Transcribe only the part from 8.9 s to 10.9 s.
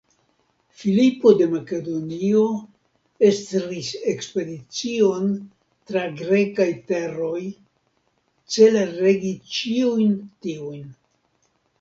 regi ĉiujn tiujn.